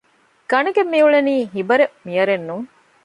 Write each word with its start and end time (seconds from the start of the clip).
ގަނެގެން 0.51 0.89
މިއުޅެނީ 0.93 1.35
ހިބަރެއް 1.53 1.95
މިޔަރެއް 2.05 2.45
ނޫން 2.47 2.67